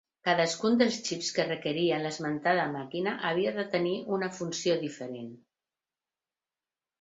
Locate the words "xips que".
1.09-1.43